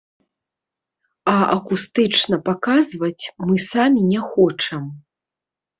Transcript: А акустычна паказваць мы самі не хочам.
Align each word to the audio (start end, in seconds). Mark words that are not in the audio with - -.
А 1.33 1.35
акустычна 1.57 2.35
паказваць 2.49 3.23
мы 3.49 3.55
самі 3.71 4.01
не 4.11 4.21
хочам. 4.33 4.83